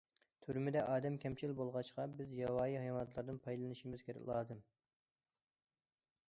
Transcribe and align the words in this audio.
تۈرمىدە 0.45 0.79
ئادەم 0.93 1.17
كەمچىل 1.23 1.53
بولغاچقا، 1.59 2.05
بىز 2.21 2.31
ياۋايى 2.39 2.79
ھايۋاناتلاردىن 2.85 3.39
پايدىلىنىشىمىز 3.45 4.07
لازىم. 4.33 4.65